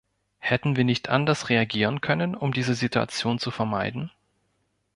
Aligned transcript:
Hätten 0.39 0.77
wir 0.77 0.83
nicht 0.83 1.09
anders 1.09 1.49
reagieren 1.49 2.01
können, 2.01 2.33
um 2.33 2.51
diese 2.53 2.73
Situation 2.73 3.37
zu 3.37 3.51
vermeiden? 3.51 4.09